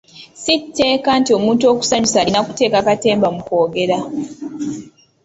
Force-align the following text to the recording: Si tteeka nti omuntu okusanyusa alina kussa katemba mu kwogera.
Si 0.41 0.53
tteeka 0.61 1.11
nti 1.19 1.31
omuntu 1.37 1.63
okusanyusa 1.71 2.17
alina 2.21 2.41
kussa 2.47 2.79
katemba 2.87 3.27
mu 3.35 3.41
kwogera. 3.47 3.97